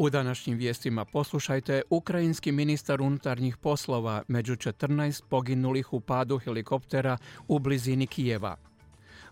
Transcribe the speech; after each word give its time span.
U 0.00 0.10
današnjim 0.10 0.58
vijestima 0.58 1.04
poslušajte 1.04 1.82
ukrajinski 1.90 2.52
ministar 2.52 3.02
unutarnjih 3.02 3.56
poslova 3.56 4.22
među 4.28 4.56
14 4.56 5.22
poginulih 5.28 5.92
u 5.92 6.00
padu 6.00 6.38
helikoptera 6.38 7.18
u 7.48 7.58
blizini 7.58 8.06
Kijeva. 8.06 8.56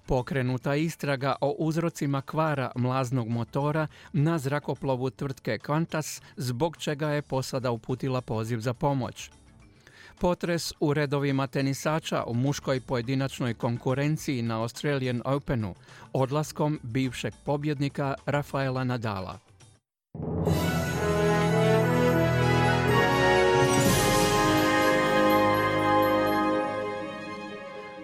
Pokrenuta 0.07 0.75
istraga 0.75 1.37
o 1.41 1.55
uzrocima 1.59 2.23
kvara 2.23 2.73
mlaznog 2.77 3.29
motora 3.29 3.87
na 4.13 4.39
zrakoplovu 4.39 5.11
tvrtke 5.11 5.59
Qantas, 5.59 6.23
zbog 6.37 6.77
čega 6.77 7.09
je 7.09 7.23
posada 7.23 7.71
uputila 7.71 8.21
poziv 8.21 8.59
za 8.61 8.75
pomoć. 8.75 9.31
Potres 10.21 10.73
u 10.81 10.95
redovima 10.95 11.47
tenisača 11.47 12.25
u 12.27 12.35
muškoj 12.35 12.81
pojedinačnoj 12.81 13.55
konkurenciji 13.55 14.43
na 14.43 14.61
Australian 14.61 15.23
Openu 15.25 15.75
odlaskom 16.13 16.81
bivšeg 16.83 17.35
pobjednika 17.45 18.15
Rafaela 18.27 18.85
Nadala. 18.85 19.49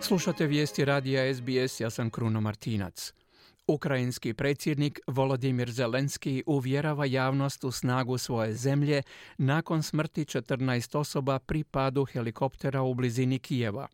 Slušate 0.06 0.46
vijesti 0.46 0.84
radija 0.84 1.34
SBS, 1.34 1.80
ja 1.80 1.90
sam 1.90 2.10
Kruno 2.10 2.40
Martinac. 2.40 3.12
Ukrajinski 3.66 4.34
predsjednik 4.34 5.00
Volodimir 5.06 5.70
Zelenski 5.70 6.42
uvjerava 6.46 7.04
javnost 7.04 7.64
u 7.64 7.70
snagu 7.70 8.18
svoje 8.18 8.54
zemlje 8.54 9.02
nakon 9.38 9.82
smrti 9.82 10.24
14 10.24 10.98
osoba 10.98 11.38
pri 11.38 11.64
padu 11.64 12.05
helikoptera 12.05 12.83
u 12.83 12.94
blizini 12.94 13.38
Kijeva. 13.38 13.88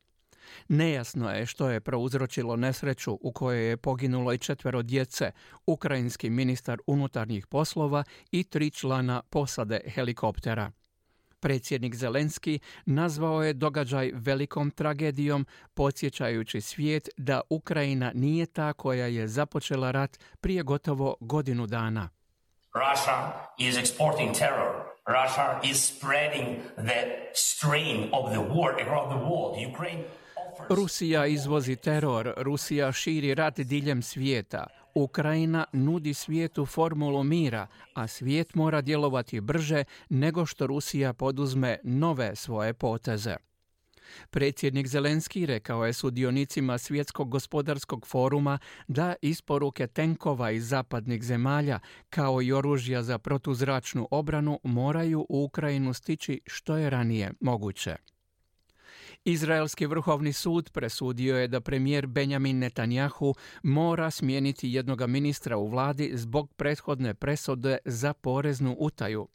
Nejasno 0.69 1.31
je 1.31 1.47
što 1.47 1.71
je 1.71 1.81
prouzročilo 1.81 2.57
nesreću 2.57 3.19
u 3.21 3.33
kojoj 3.33 3.69
je 3.69 3.77
poginulo 3.77 4.33
i 4.33 4.39
četvero 4.39 4.83
djece, 4.83 5.33
ukrajinski 5.67 6.31
ministar 6.31 6.79
unutarnjih 6.87 7.47
poslova 7.47 8.05
i 8.31 8.45
tri 8.45 8.71
člana 8.71 9.23
posade 9.31 9.81
helikoptera. 9.87 10.73
Predsjednik 11.41 11.95
Zelenski 11.95 12.59
nazvao 12.87 13.43
je 13.43 13.53
događaj 13.53 14.11
velikom 14.15 14.71
tragedijom, 14.71 15.47
podsjećajući 15.75 16.61
svijet 16.61 17.09
da 17.17 17.41
Ukrajina 17.51 18.13
nije 18.15 18.47
ta 18.47 18.73
koja 18.73 19.07
je 19.07 19.29
započela 19.29 19.91
rat 19.91 20.19
prije 20.41 20.63
gotovo 20.63 21.17
godinu 21.21 21.67
dana. 21.67 22.09
Russia 22.75 23.33
is 23.59 23.75
exporting 23.77 24.39
terror. 24.39 24.91
Russia 25.07 25.61
is 25.65 25.97
spreading 25.97 26.57
the 26.77 27.01
strain 27.35 28.11
of 28.13 28.31
the 28.33 28.41
war 28.41 28.71
around 28.87 29.11
the 29.11 29.21
world. 29.29 29.73
Ukraine 29.75 30.05
Rusija 30.69 31.27
izvozi 31.27 31.77
teror, 31.77 32.35
Rusija 32.37 32.93
širi 32.93 33.35
rat 33.35 33.57
diljem 33.57 34.03
svijeta. 34.03 34.67
Ukrajina 34.95 35.65
nudi 35.73 36.15
svijetu 36.15 36.67
formulu 36.67 37.25
mira, 37.25 37.67
a 37.95 38.07
svijet 38.07 38.55
mora 38.55 38.81
djelovati 38.81 39.41
brže 39.41 39.85
nego 40.09 40.47
što 40.47 40.67
Rusija 40.67 41.13
poduzme 41.13 41.79
nove 41.85 42.37
svoje 42.37 42.75
poteze. 42.75 43.37
Predsjednik 44.31 44.87
Zelenski 44.87 45.47
rekao 45.47 45.87
je 45.87 45.93
sudionicima 45.93 46.79
Svjetskog 46.79 47.31
gospodarskog 47.31 48.07
foruma 48.07 48.59
da 48.89 49.15
isporuke 49.23 49.87
tenkova 49.87 50.51
iz 50.51 50.69
zapadnih 50.69 51.23
zemalja 51.23 51.79
kao 52.11 52.43
i 52.43 52.53
oružja 52.53 53.03
za 53.03 53.19
protuzračnu 53.19 54.09
obranu 54.11 54.61
moraju 54.63 55.27
u 55.29 55.45
Ukrajinu 55.45 55.95
stići 55.95 56.41
što 56.47 56.77
je 56.77 56.91
ranije 56.91 57.33
moguće. 57.41 57.97
Izraelski 59.25 59.87
vrhovni 59.87 60.33
sud 60.33 60.71
presudio 60.71 61.39
je 61.39 61.49
da 61.49 61.61
premijer 61.61 62.07
Benjamin 62.07 62.59
Netanjahu 62.59 63.35
mora 63.63 64.11
smijeniti 64.11 64.73
jednoga 64.73 65.07
ministra 65.07 65.57
u 65.57 65.69
vladi 65.69 66.11
zbog 66.15 66.53
prethodne 66.55 67.15
presude 67.15 67.79
za 67.85 68.15
poreznu 68.15 68.77
utaju. 68.79 69.29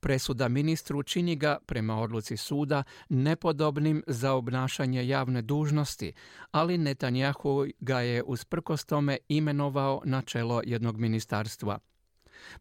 Presuda 0.00 0.48
ministru 0.48 1.02
čini 1.02 1.36
ga, 1.36 1.58
prema 1.66 2.00
odluci 2.00 2.36
suda, 2.36 2.82
nepodobnim 3.08 4.02
za 4.06 4.32
obnašanje 4.32 5.08
javne 5.08 5.42
dužnosti, 5.42 6.12
ali 6.50 6.78
Netanjahu 6.78 7.66
ga 7.80 8.00
je 8.00 8.22
usprkos 8.22 8.84
tome 8.84 9.18
imenovao 9.28 10.02
na 10.04 10.22
čelo 10.22 10.62
jednog 10.64 10.98
ministarstva. 10.98 11.78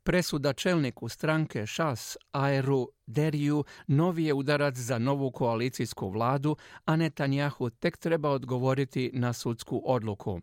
Presuda 0.03 0.53
čelniku 0.53 1.09
stranke 1.09 1.65
Šas 1.65 2.17
Aeru 2.31 2.89
Deriju 3.07 3.63
novi 3.87 4.25
je 4.25 4.33
udarac 4.33 4.77
za 4.77 4.99
novu 4.99 5.31
koalicijsku 5.31 6.09
vladu, 6.09 6.55
a 6.85 6.95
Netanjahu 6.95 7.69
tek 7.69 7.97
treba 7.97 8.29
odgovoriti 8.29 9.11
na 9.13 9.33
sudsku 9.33 9.81
odluku. 9.85 10.39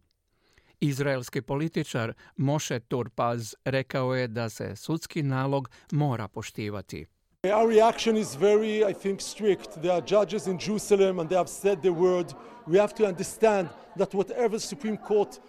Izraelski 0.80 1.42
političar 1.42 2.12
Moshe 2.36 2.80
Turpaz 2.80 3.54
rekao 3.64 4.14
je 4.14 4.28
da 4.28 4.48
se 4.48 4.76
sudski 4.76 5.22
nalog 5.22 5.70
mora 5.92 6.28
poštivati. 6.28 7.06
Our 7.42 7.68
reaction 7.68 8.16
is 8.16 8.36
very, 8.36 8.90
I 8.90 8.92
think, 8.92 9.20
strict. 9.20 9.80
There 9.80 9.92
are 9.92 10.02
judges 10.06 10.46
in 10.46 10.58
Jerusalem 10.58 11.18
and 11.18 11.28
they 11.28 11.38
have 11.38 11.48
said 11.48 11.80
the 11.80 11.90
word. 11.90 12.34
We 12.66 12.78
have 12.78 12.94
to 12.94 13.04
understand 13.04 13.68
that 13.96 14.14
whatever 14.14 14.58
Supreme 14.58 14.96
Court 14.96 15.40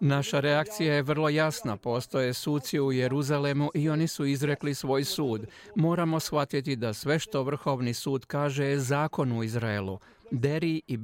Naša 0.00 0.40
reakcija 0.40 0.94
je 0.94 1.02
vrlo 1.02 1.28
jasna. 1.28 1.76
Postoje 1.76 2.34
suci 2.34 2.80
u 2.80 2.92
Jeruzalemu 2.92 3.70
i 3.74 3.88
oni 3.88 4.08
su 4.08 4.26
izrekli 4.26 4.74
svoj 4.74 5.04
sud. 5.04 5.46
Moramo 5.74 6.20
shvatiti 6.20 6.76
da 6.76 6.92
sve 6.92 7.18
što 7.18 7.42
Vrhovni 7.42 7.94
sud 7.94 8.26
kaže 8.26 8.64
je 8.64 8.78
zakon 8.78 9.32
u 9.32 9.42
Izraelu. 9.42 9.98
Deri 10.30 10.82
i 10.86 10.98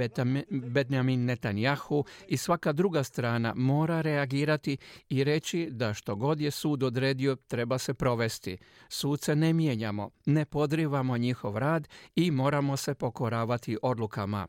Benjamin 0.50 1.24
Netanjahu 1.24 2.04
i 2.28 2.36
svaka 2.36 2.72
druga 2.72 3.04
strana 3.04 3.54
mora 3.56 4.00
reagirati 4.00 4.76
i 5.08 5.24
reći 5.24 5.68
da 5.70 5.94
što 5.94 6.16
god 6.16 6.40
je 6.40 6.50
sud 6.50 6.82
odredio 6.82 7.36
treba 7.36 7.78
se 7.78 7.94
provesti. 7.94 8.58
Suce 8.88 9.36
ne 9.36 9.52
mijenjamo, 9.52 10.10
ne 10.26 10.44
podrivamo 10.44 11.16
njihov 11.16 11.58
rad 11.58 11.88
i 12.16 12.30
moramo 12.30 12.76
se 12.76 12.94
pokoravati 12.94 13.78
odlukama. 13.82 14.46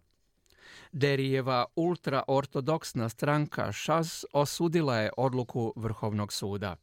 Derijeva 0.92 1.66
ultraortodoksna 1.76 3.10
stranka 3.10 3.72
ŠAS 3.72 4.26
osudila 4.34 4.98
je 4.98 5.12
odluku 5.18 5.74
Vrhovnog 5.76 6.34
suda. 6.34 6.76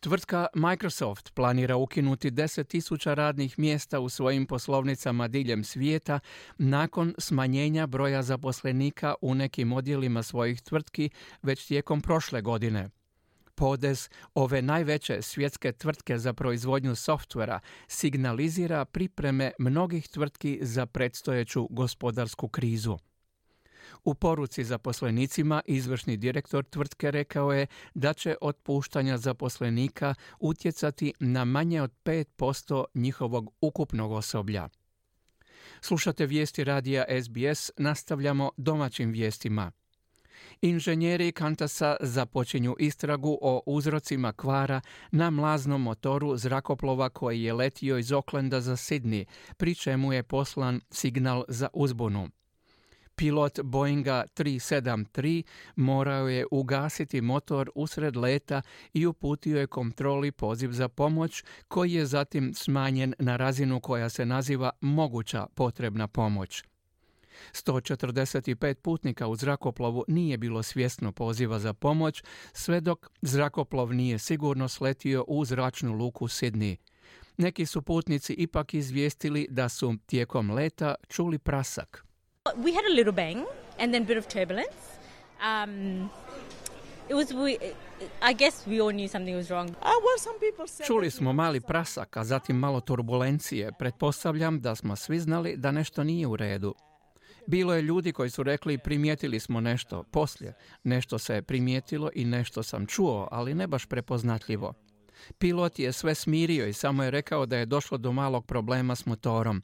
Tvrtka 0.00 0.46
Microsoft 0.54 1.34
planira 1.34 1.76
ukinuti 1.76 2.30
10.000 2.30 3.14
radnih 3.14 3.58
mjesta 3.58 4.00
u 4.00 4.08
svojim 4.08 4.46
poslovnicama 4.46 5.28
diljem 5.28 5.64
svijeta 5.64 6.20
nakon 6.58 7.14
smanjenja 7.18 7.86
broja 7.86 8.22
zaposlenika 8.22 9.14
u 9.20 9.34
nekim 9.34 9.72
odjelima 9.72 10.22
svojih 10.22 10.62
tvrtki 10.62 11.10
već 11.42 11.66
tijekom 11.66 12.00
prošle 12.00 12.42
godine. 12.42 12.90
Podez 13.60 14.08
ove 14.34 14.62
najveće 14.62 15.22
svjetske 15.22 15.72
tvrtke 15.72 16.18
za 16.18 16.32
proizvodnju 16.32 16.94
softvera 16.94 17.60
signalizira 17.88 18.84
pripreme 18.84 19.52
mnogih 19.58 20.08
tvrtki 20.08 20.58
za 20.62 20.86
predstojeću 20.86 21.66
gospodarsku 21.70 22.48
krizu. 22.48 22.98
U 24.04 24.14
poruci 24.14 24.64
zaposlenicima 24.64 25.62
izvršni 25.66 26.16
direktor 26.16 26.64
tvrtke 26.64 27.10
rekao 27.10 27.52
je 27.52 27.66
da 27.94 28.12
će 28.12 28.36
otpuštanja 28.40 29.18
zaposlenika 29.18 30.14
utjecati 30.38 31.12
na 31.20 31.44
manje 31.44 31.82
od 31.82 31.92
5% 32.04 32.84
njihovog 32.94 33.50
ukupnog 33.60 34.12
osoblja. 34.12 34.68
Slušate 35.80 36.26
vijesti 36.26 36.64
radija 36.64 37.04
SBS, 37.22 37.70
nastavljamo 37.76 38.50
domaćim 38.56 39.10
vijestima. 39.10 39.72
Inženjeri 40.62 41.32
Kantasa 41.32 41.96
započinju 42.00 42.76
istragu 42.78 43.38
o 43.42 43.62
uzrocima 43.66 44.32
kvara 44.32 44.80
na 45.10 45.30
mlaznom 45.30 45.82
motoru 45.82 46.36
zrakoplova 46.36 47.08
koji 47.08 47.42
je 47.42 47.52
letio 47.52 47.98
iz 47.98 48.12
Oklenda 48.12 48.60
za 48.60 48.76
Sydney, 48.76 49.24
pri 49.56 49.74
čemu 49.74 50.12
je 50.12 50.22
poslan 50.22 50.80
signal 50.90 51.44
za 51.48 51.68
uzbunu. 51.72 52.28
Pilot 53.20 53.60
Boeinga 53.62 54.24
373 54.36 55.42
morao 55.76 56.28
je 56.28 56.46
ugasiti 56.50 57.20
motor 57.20 57.70
usred 57.74 58.16
leta 58.16 58.62
i 58.92 59.06
uputio 59.06 59.60
je 59.60 59.66
kontroli 59.66 60.32
poziv 60.32 60.72
za 60.72 60.88
pomoć 60.88 61.44
koji 61.68 61.92
je 61.92 62.06
zatim 62.06 62.54
smanjen 62.54 63.14
na 63.18 63.36
razinu 63.36 63.80
koja 63.80 64.08
se 64.08 64.26
naziva 64.26 64.70
moguća 64.80 65.46
potrebna 65.54 66.08
pomoć. 66.08 66.62
145 67.52 68.74
putnika 68.74 69.26
u 69.26 69.36
zrakoplovu 69.36 70.04
nije 70.08 70.38
bilo 70.38 70.62
svjesno 70.62 71.12
poziva 71.12 71.58
za 71.58 71.72
pomoć, 71.72 72.22
sve 72.52 72.80
dok 72.80 73.10
zrakoplov 73.22 73.94
nije 73.94 74.18
sigurno 74.18 74.68
sletio 74.68 75.24
u 75.28 75.44
zračnu 75.44 75.92
luku 75.92 76.28
Sydney. 76.28 76.76
Neki 77.36 77.66
su 77.66 77.82
putnici 77.82 78.32
ipak 78.32 78.74
izvijestili 78.74 79.46
da 79.50 79.68
su 79.68 79.94
tijekom 80.06 80.50
leta 80.50 80.94
čuli 81.08 81.38
prasak. 81.38 82.04
We 82.44 82.74
had 82.74 82.84
a 82.84 82.94
little 82.94 83.12
bang 83.12 83.46
and 83.78 83.92
then 83.92 84.02
a 84.02 84.06
bit 84.06 84.18
of 84.18 84.26
turbulence. 84.26 85.00
Um, 85.40 86.10
it 87.08 87.14
was 87.14 87.32
we, 87.32 87.56
I 88.30 88.34
guess 88.34 88.66
we 88.66 88.82
all 88.82 88.92
knew 88.92 89.08
something 89.08 89.36
was 89.36 89.50
wrong. 89.50 89.70
Uh, 89.70 90.86
čuli 90.86 91.10
smo 91.10 91.32
mali 91.32 91.60
prasak, 91.60 92.16
a 92.16 92.24
zatim 92.24 92.56
malo 92.56 92.80
turbulencije. 92.80 93.72
Pretpostavljam 93.78 94.60
da 94.60 94.74
smo 94.74 94.96
svi 94.96 95.20
znali 95.20 95.56
da 95.56 95.70
nešto 95.70 96.04
nije 96.04 96.26
u 96.26 96.36
redu. 96.36 96.74
Bilo 97.46 97.74
je 97.74 97.82
ljudi 97.82 98.12
koji 98.12 98.30
su 98.30 98.42
rekli 98.42 98.78
primijetili 98.78 99.40
smo 99.40 99.60
nešto 99.60 100.02
poslije. 100.02 100.54
Nešto 100.84 101.18
se 101.18 101.34
je 101.34 101.42
primijetilo 101.42 102.10
i 102.14 102.24
nešto 102.24 102.62
sam 102.62 102.86
čuo, 102.86 103.28
ali 103.30 103.54
ne 103.54 103.66
baš 103.66 103.86
prepoznatljivo. 103.86 104.74
Pilot 105.38 105.78
je 105.78 105.92
sve 105.92 106.14
smirio 106.14 106.66
i 106.66 106.72
samo 106.72 107.02
je 107.04 107.10
rekao 107.10 107.46
da 107.46 107.56
je 107.56 107.66
došlo 107.66 107.98
do 107.98 108.12
malog 108.12 108.46
problema 108.46 108.94
s 108.96 109.06
motorom. 109.06 109.62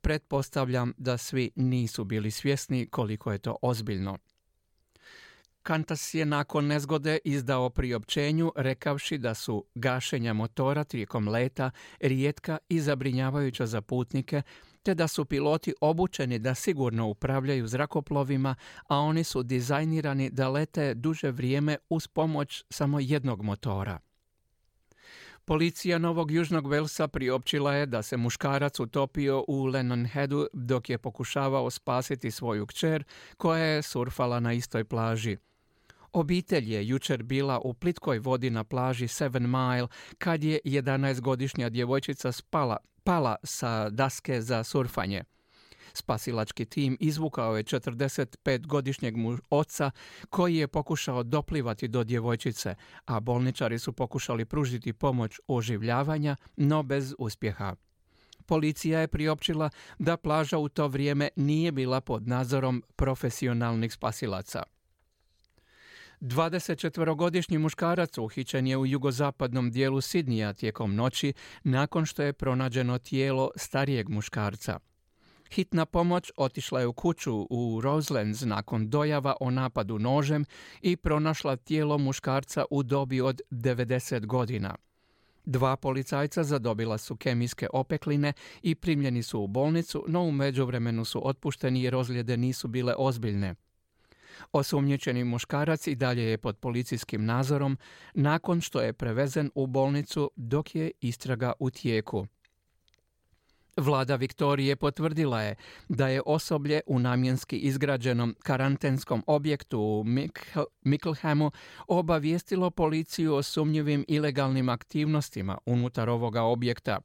Pretpostavljam 0.00 0.92
da 0.98 1.18
svi 1.18 1.50
nisu 1.56 2.04
bili 2.04 2.30
svjesni 2.30 2.86
koliko 2.86 3.32
je 3.32 3.38
to 3.38 3.56
ozbiljno. 3.62 4.18
Kantas 5.62 6.14
je 6.14 6.24
nakon 6.24 6.66
nezgode 6.66 7.18
izdao 7.24 7.70
priopćenju 7.70 8.52
rekavši 8.56 9.18
da 9.18 9.34
su 9.34 9.64
gašenja 9.74 10.32
motora 10.32 10.84
tijekom 10.84 11.28
leta 11.28 11.70
rijetka 12.00 12.58
i 12.68 12.80
zabrinjavajuća 12.80 13.66
za 13.66 13.80
putnike, 13.80 14.42
te 14.82 14.94
da 14.94 15.08
su 15.08 15.24
piloti 15.24 15.74
obučeni 15.80 16.38
da 16.38 16.54
sigurno 16.54 17.06
upravljaju 17.06 17.66
zrakoplovima, 17.66 18.54
a 18.88 18.96
oni 18.98 19.24
su 19.24 19.42
dizajnirani 19.42 20.30
da 20.30 20.48
lete 20.48 20.94
duže 20.94 21.30
vrijeme 21.30 21.76
uz 21.88 22.08
pomoć 22.08 22.64
samo 22.70 23.00
jednog 23.00 23.42
motora. 23.42 23.98
Policija 25.48 25.98
Novog 25.98 26.30
Južnog 26.30 26.66
Velsa 26.66 27.08
priopćila 27.08 27.74
je 27.74 27.86
da 27.86 28.02
se 28.02 28.16
muškarac 28.16 28.80
utopio 28.80 29.44
u 29.48 29.64
Lennonheadu 29.64 30.46
dok 30.52 30.90
je 30.90 30.98
pokušavao 30.98 31.70
spasiti 31.70 32.30
svoju 32.30 32.66
kćer 32.66 33.04
koja 33.36 33.64
je 33.64 33.82
surfala 33.82 34.40
na 34.40 34.52
istoj 34.52 34.84
plaži. 34.84 35.36
Obitelj 36.12 36.72
je 36.72 36.88
jučer 36.88 37.22
bila 37.22 37.58
u 37.58 37.74
plitkoj 37.74 38.18
vodi 38.18 38.50
na 38.50 38.64
plaži 38.64 39.08
Seven 39.08 39.50
Mile 39.50 39.88
kad 40.18 40.44
je 40.44 40.60
11-godišnja 40.64 41.68
djevojčica 41.68 42.32
spala, 42.32 42.76
pala 43.04 43.36
sa 43.44 43.90
daske 43.90 44.40
za 44.40 44.64
surfanje. 44.64 45.24
Spasilački 45.98 46.64
tim 46.64 46.96
izvukao 47.00 47.56
je 47.56 47.64
45-godišnjeg 47.64 49.14
oca 49.50 49.90
koji 50.30 50.56
je 50.56 50.68
pokušao 50.68 51.22
doplivati 51.22 51.88
do 51.88 52.04
djevojčice, 52.04 52.74
a 53.06 53.20
bolničari 53.20 53.78
su 53.78 53.92
pokušali 53.92 54.44
pružiti 54.44 54.92
pomoć 54.92 55.40
oživljavanja, 55.46 56.36
no 56.56 56.82
bez 56.82 57.14
uspjeha. 57.18 57.74
Policija 58.46 59.00
je 59.00 59.08
priopćila 59.08 59.70
da 59.98 60.16
plaža 60.16 60.58
u 60.58 60.68
to 60.68 60.88
vrijeme 60.88 61.28
nije 61.36 61.72
bila 61.72 62.00
pod 62.00 62.28
nadzorom 62.28 62.82
profesionalnih 62.96 63.92
spasilaca. 63.92 64.62
24-godišnji 66.20 67.58
muškarac 67.58 68.18
uhićen 68.18 68.66
je 68.66 68.76
u 68.76 68.86
jugozapadnom 68.86 69.70
dijelu 69.70 70.00
Sidnija 70.00 70.52
tijekom 70.52 70.94
noći 70.94 71.32
nakon 71.64 72.06
što 72.06 72.22
je 72.22 72.32
pronađeno 72.32 72.98
tijelo 72.98 73.50
starijeg 73.56 74.08
muškarca. 74.08 74.78
Hitna 75.50 75.86
pomoć 75.86 76.32
otišla 76.36 76.80
je 76.80 76.86
u 76.86 76.92
kuću 76.92 77.46
u 77.50 77.80
Roselands 77.80 78.40
nakon 78.40 78.90
dojava 78.90 79.36
o 79.40 79.50
napadu 79.50 79.98
nožem 79.98 80.44
i 80.82 80.96
pronašla 80.96 81.56
tijelo 81.56 81.98
muškarca 81.98 82.64
u 82.70 82.82
dobi 82.82 83.20
od 83.20 83.40
90 83.50 84.26
godina. 84.26 84.74
Dva 85.44 85.76
policajca 85.76 86.44
zadobila 86.44 86.98
su 86.98 87.16
kemijske 87.16 87.66
opekline 87.72 88.32
i 88.62 88.74
primljeni 88.74 89.22
su 89.22 89.40
u 89.40 89.46
bolnicu, 89.46 90.04
no 90.08 90.22
u 90.22 90.32
međuvremenu 90.32 91.04
su 91.04 91.28
otpušteni 91.28 91.82
jer 91.82 91.94
ozljede 91.94 92.36
nisu 92.36 92.68
bile 92.68 92.94
ozbiljne. 92.98 93.54
Osumnjičeni 94.52 95.24
muškarac 95.24 95.86
i 95.86 95.94
dalje 95.94 96.22
je 96.22 96.38
pod 96.38 96.58
policijskim 96.58 97.24
nadzorom 97.24 97.78
nakon 98.14 98.60
što 98.60 98.80
je 98.80 98.92
prevezen 98.92 99.50
u 99.54 99.66
bolnicu 99.66 100.30
dok 100.36 100.74
je 100.74 100.90
istraga 101.00 101.52
u 101.58 101.70
tijeku. 101.70 102.26
Vlada 103.78 104.16
Viktorije 104.16 104.76
potvrdila 104.76 105.42
je 105.42 105.54
da 105.88 106.08
je 106.08 106.22
osoblje 106.26 106.80
u 106.86 106.98
namjenski 106.98 107.58
izgrađenom 107.58 108.36
karantenskom 108.42 109.24
objektu 109.26 109.80
u 109.80 110.04
Micklehemu 110.82 111.50
obavijestilo 111.88 112.70
policiju 112.70 113.34
o 113.34 113.42
sumnjivim 113.42 114.04
ilegalnim 114.08 114.68
aktivnostima 114.68 115.58
unutar 115.66 116.08
ovoga 116.08 116.42
objekta. 116.42 116.98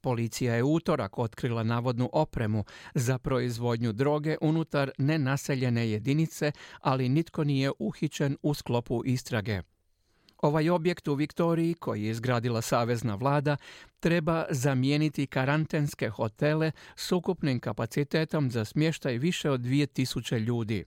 Policija 0.00 0.54
je 0.54 0.64
utorak 0.64 1.18
otkrila 1.18 1.62
navodnu 1.62 2.10
opremu 2.12 2.64
za 2.94 3.18
proizvodnju 3.18 3.92
droge 3.92 4.36
unutar 4.40 4.90
nenaseljene 4.98 5.90
jedinice, 5.90 6.52
ali 6.80 7.08
nitko 7.08 7.44
nije 7.44 7.70
uhićen 7.78 8.36
u 8.42 8.54
sklopu 8.54 9.02
istrage. 9.04 9.62
Ovaj 10.42 10.70
objekt 10.70 11.08
u 11.08 11.14
Viktoriji, 11.14 11.74
koji 11.74 12.02
je 12.02 12.10
izgradila 12.10 12.62
savezna 12.62 13.14
vlada, 13.14 13.56
treba 14.00 14.44
zamijeniti 14.50 15.26
karantenske 15.26 16.08
hotele 16.08 16.72
s 16.96 17.12
ukupnim 17.12 17.60
kapacitetom 17.60 18.50
za 18.50 18.64
smještaj 18.64 19.18
više 19.18 19.50
od 19.50 19.60
2000 19.60 20.38
ljudi. 20.38 20.84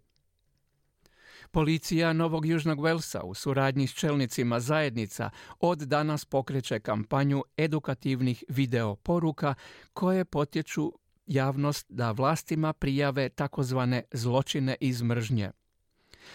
Policija 1.52 2.14
Novog 2.14 2.46
Južnog 2.46 2.84
Velsa 2.84 3.22
u 3.24 3.34
suradnji 3.34 3.88
s 3.88 3.94
čelnicima 3.94 4.60
zajednica 4.60 5.30
od 5.60 5.80
danas 5.80 6.26
pokreće 6.26 6.80
kampanju 6.80 7.44
edukativnih 7.58 8.44
video 8.48 8.96
poruka 8.96 9.56
koje 9.94 10.26
potječu 10.26 10.94
javnost 11.28 11.86
da 11.90 12.12
vlastima 12.12 12.74
prijave 12.74 13.30
takozvane 13.30 14.04
zločine 14.12 14.76
iz 14.80 15.02
mržnje. 15.02 15.52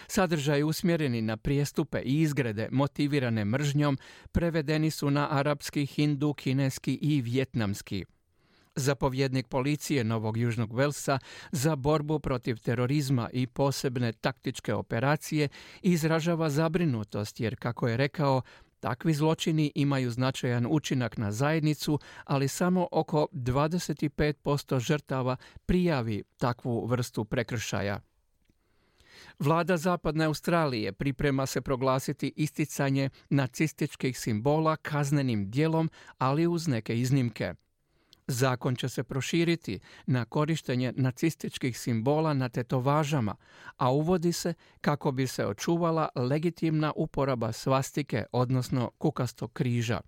Sadržaj 0.06 0.62
usmjereni 0.62 1.22
na 1.22 1.36
prijestupe 1.36 2.00
i 2.04 2.20
izgrede 2.20 2.68
motivirane 2.72 3.44
mržnjom 3.44 3.98
prevedeni 4.32 4.90
su 4.90 5.10
na 5.10 5.28
arapski, 5.30 5.86
hindu, 5.86 6.34
kineski 6.34 6.98
i 7.02 7.20
vjetnamski. 7.20 8.04
Zapovjednik 8.76 9.48
policije 9.48 10.04
Novog 10.04 10.36
Južnog 10.36 10.76
Velsa 10.76 11.18
za 11.52 11.76
borbu 11.76 12.18
protiv 12.18 12.56
terorizma 12.56 13.30
i 13.32 13.46
posebne 13.46 14.12
taktičke 14.12 14.74
operacije 14.74 15.48
izražava 15.82 16.50
zabrinutost 16.50 17.40
jer, 17.40 17.56
kako 17.56 17.88
je 17.88 17.96
rekao, 17.96 18.42
Takvi 18.80 19.14
zločini 19.14 19.72
imaju 19.74 20.10
značajan 20.10 20.66
učinak 20.70 21.16
na 21.16 21.32
zajednicu, 21.32 21.98
ali 22.24 22.48
samo 22.48 22.88
oko 22.92 23.26
25% 23.32 24.80
žrtava 24.80 25.36
prijavi 25.66 26.22
takvu 26.36 26.86
vrstu 26.86 27.24
prekršaja. 27.24 28.00
Vlada 29.38 29.76
Zapadne 29.76 30.24
Australije 30.24 30.92
priprema 30.92 31.46
se 31.46 31.60
proglasiti 31.60 32.32
isticanje 32.36 33.10
nacističkih 33.30 34.18
simbola 34.18 34.76
kaznenim 34.76 35.50
dijelom, 35.50 35.90
ali 36.18 36.46
uz 36.46 36.68
neke 36.68 37.00
iznimke. 37.00 37.54
Zakon 38.26 38.76
će 38.76 38.88
se 38.88 39.04
proširiti 39.04 39.80
na 40.06 40.24
korištenje 40.24 40.92
nacističkih 40.96 41.78
simbola 41.78 42.34
na 42.34 42.48
tetovažama, 42.48 43.36
a 43.76 43.92
uvodi 43.92 44.32
se 44.32 44.54
kako 44.80 45.12
bi 45.12 45.26
se 45.26 45.46
očuvala 45.46 46.08
legitimna 46.14 46.92
uporaba 46.96 47.52
svastike, 47.52 48.24
odnosno 48.32 48.90
kukastog 48.98 49.52
križa. 49.52 50.00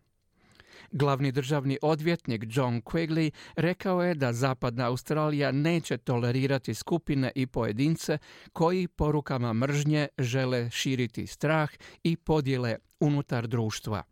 Glavni 0.93 1.33
državni 1.33 1.79
odvjetnik 1.83 2.45
John 2.49 2.83
Quigley 2.83 3.31
rekao 3.57 4.03
je 4.03 4.15
da 4.15 4.33
Zapadna 4.33 4.87
Australija 4.87 5.53
neće 5.53 5.99
tolerirati 5.99 6.75
skupine 6.75 7.33
i 7.35 7.47
pojedince 7.47 8.19
koji 8.53 8.89
porukama 8.89 9.53
mržnje 9.53 10.09
žele 10.19 10.71
širiti 10.71 11.27
strah 11.27 11.71
i 12.03 12.17
podjele 12.17 12.77
unutar 13.01 13.47
društva. 13.47 14.03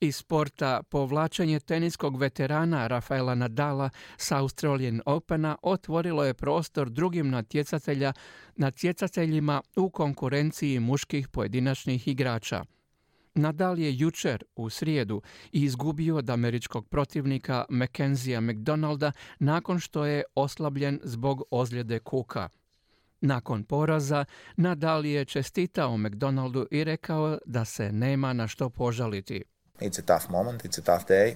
Iz 0.00 0.16
sporta 0.16 0.82
povlačenje 0.90 1.60
teniskog 1.60 2.20
veterana 2.20 2.86
Rafaela 2.86 3.34
Nadala 3.34 3.90
sa 4.16 4.38
Australian 4.38 5.00
Opena 5.06 5.56
otvorilo 5.62 6.24
je 6.24 6.34
prostor 6.34 6.90
drugim 6.90 7.30
natjecatelja, 7.30 8.12
natjecateljima 8.56 9.62
u 9.76 9.90
konkurenciji 9.90 10.80
muških 10.80 11.28
pojedinačnih 11.28 12.08
igrača. 12.08 12.64
Nadal 13.34 13.78
je 13.78 13.98
jučer 13.98 14.44
u 14.56 14.70
srijedu 14.70 15.22
izgubio 15.52 16.16
od 16.16 16.30
američkog 16.30 16.88
protivnika 16.88 17.64
Mackenzija 17.68 18.40
McDonalda 18.40 19.12
nakon 19.38 19.78
što 19.78 20.04
je 20.04 20.22
oslabljen 20.34 21.00
zbog 21.02 21.42
ozljede 21.50 21.98
kuka. 21.98 22.48
Nakon 23.20 23.64
poraza, 23.64 24.24
Nadal 24.56 25.06
je 25.06 25.24
čestitao 25.24 25.96
McDonaldu 25.96 26.66
i 26.70 26.84
rekao 26.84 27.38
da 27.46 27.64
se 27.64 27.92
nema 27.92 28.32
na 28.32 28.48
što 28.48 28.70
požaliti. 28.70 29.44
It's 29.80 29.98
a 29.98 30.18
tough 30.18 30.30
moment, 30.30 30.64
it's 30.64 30.78
a 30.78 30.98
tough 30.98 31.10
day 31.10 31.34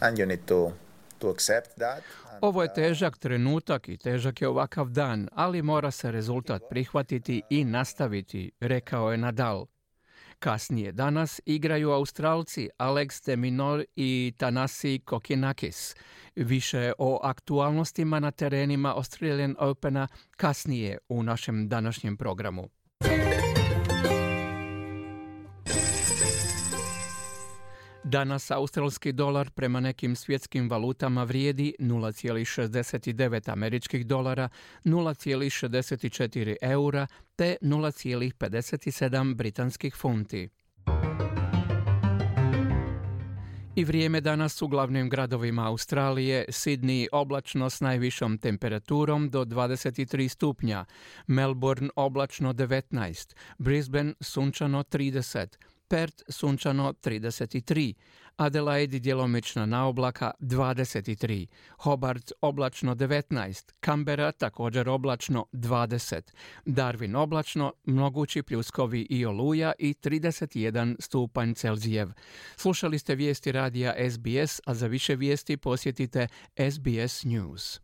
and 0.00 0.18
you 0.18 0.26
need 0.26 0.44
to 0.44 0.72
to 1.18 1.30
accept 1.30 1.70
that. 1.76 2.02
Ovo 2.40 2.62
je 2.62 2.68
uh, 2.68 2.74
težak 2.74 3.18
trenutak 3.18 3.88
i 3.88 3.96
težak 3.96 4.42
je 4.42 4.48
ovakav 4.48 4.88
dan, 4.88 5.28
ali 5.32 5.62
mora 5.62 5.90
se 5.90 6.12
rezultat 6.12 6.62
prihvatiti 6.70 7.42
i 7.50 7.64
nastaviti, 7.64 8.50
rekao 8.60 9.12
je 9.12 9.18
Nadal. 9.18 9.66
Kasnije 10.38 10.92
danas 10.92 11.40
igraju 11.46 11.90
Australci 11.90 12.68
Alex 12.78 13.26
de 13.26 13.36
Minor 13.36 13.84
i 13.96 14.32
Tanasi 14.36 15.00
Kokinakis. 15.04 15.94
Više 16.36 16.92
o 16.98 17.20
aktualnostima 17.22 18.20
na 18.20 18.30
terenima 18.30 18.96
Australian 18.96 19.56
Opena 19.58 20.08
kasnije 20.36 20.98
u 21.08 21.22
našem 21.22 21.68
današnjem 21.68 22.16
programu. 22.16 22.68
Danas 28.10 28.50
australski 28.50 29.12
dolar 29.12 29.50
prema 29.50 29.80
nekim 29.80 30.16
svjetskim 30.16 30.70
valutama 30.70 31.24
vrijedi 31.24 31.74
0,69 31.78 33.52
američkih 33.52 34.06
dolara, 34.06 34.48
0,64 34.84 36.56
eura 36.62 37.06
te 37.36 37.56
0,57 37.62 39.34
britanskih 39.34 39.94
funti. 39.96 40.48
I 43.76 43.84
vrijeme 43.84 44.20
danas 44.20 44.62
u 44.62 44.68
glavnim 44.68 45.08
gradovima 45.08 45.68
Australije, 45.68 46.44
Sydney 46.48 47.06
oblačno 47.12 47.70
s 47.70 47.80
najvišom 47.80 48.38
temperaturom 48.38 49.30
do 49.30 49.44
23 49.44 50.28
stupnja, 50.28 50.84
Melbourne 51.26 51.88
oblačno 51.96 52.52
19, 52.52 53.34
Brisbane 53.58 54.14
sunčano 54.20 54.82
30, 54.82 55.46
Pert 55.88 56.22
sunčano 56.28 56.92
33, 56.92 57.94
Adelaide 58.36 58.98
djelomična 58.98 59.66
na 59.66 59.86
oblaka 59.86 60.30
23, 60.40 61.46
Hobart 61.78 62.32
oblačno 62.40 62.94
19, 62.94 63.72
Canberra 63.84 64.32
također 64.32 64.88
oblačno 64.88 65.46
20, 65.52 66.20
Darwin 66.64 67.16
oblačno, 67.16 67.72
mnogući 67.84 68.42
pljuskovi 68.42 69.06
i 69.10 69.26
oluja 69.26 69.72
i 69.78 69.94
31 69.94 70.96
stupanj 71.00 71.54
Celzijev. 71.54 72.08
Slušali 72.56 72.98
ste 72.98 73.14
vijesti 73.14 73.52
radija 73.52 73.94
SBS, 74.10 74.60
a 74.66 74.74
za 74.74 74.86
više 74.86 75.16
vijesti 75.16 75.56
posjetite 75.56 76.28
SBS 76.70 77.24
News. 77.24 77.80